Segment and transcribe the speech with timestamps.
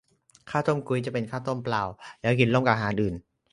[0.49, 1.83] ข้าวต้มกุ๊ย จะเป็นข้าวต้มเปล่า
[2.21, 3.15] แล้วกินร่วมกับอาหารอื่น